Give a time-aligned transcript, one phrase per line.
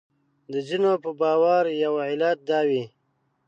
[0.51, 2.83] د ځینو په باور یو علت دا وي.